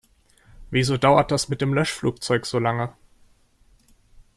Wieso 0.71 0.97
dauert 0.97 1.29
das 1.29 1.47
mit 1.49 1.61
dem 1.61 1.75
Löschflugzeug 1.75 2.47
so 2.47 2.57
lange? 2.57 2.91